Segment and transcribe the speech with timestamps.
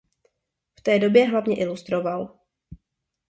[0.79, 2.39] V té době hlavně ilustroval.